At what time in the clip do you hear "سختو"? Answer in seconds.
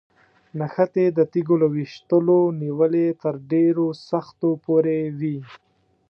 4.09-4.49